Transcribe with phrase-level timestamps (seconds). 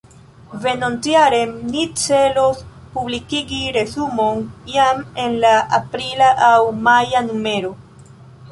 [0.61, 1.41] Venontjare
[1.73, 2.63] ni celos
[2.95, 4.41] publikigi resumon
[4.77, 6.57] jam en la aprila aŭ
[6.89, 7.75] maja numero.